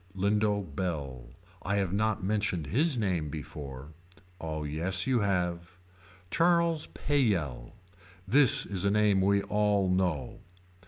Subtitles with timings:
[0.15, 1.29] Lindo Bell.
[1.61, 3.89] I have not mentioned his name before.
[4.39, 5.77] Oh yes you have.
[6.31, 7.73] Charles Pleyell.
[8.27, 10.39] This is a name we all know.